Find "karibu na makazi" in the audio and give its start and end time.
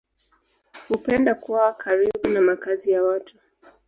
1.73-2.91